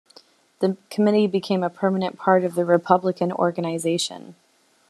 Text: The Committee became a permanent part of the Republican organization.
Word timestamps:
The 0.61 0.77
Committee 0.89 1.27
became 1.27 1.61
a 1.63 1.69
permanent 1.69 2.17
part 2.17 2.43
of 2.43 2.55
the 2.55 2.65
Republican 2.65 3.31
organization. 3.31 4.33